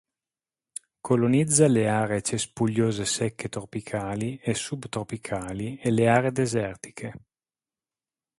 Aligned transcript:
Colonizza 0.99 1.67
le 1.67 1.87
aree 1.87 2.23
cespugliose 2.23 3.05
secche 3.05 3.49
tropicali 3.49 4.37
e 4.37 4.55
subtropicali 4.55 5.77
e 5.77 5.91
le 5.91 6.07
aree 6.09 6.31
desertiche. 6.31 7.13